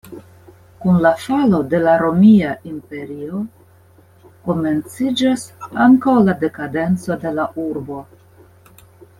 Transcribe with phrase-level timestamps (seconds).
[0.83, 3.43] Kun la falo de la Romia Imperio,
[4.49, 5.47] komenciĝas
[5.87, 8.05] ankaŭ la dekadenco de la urbo.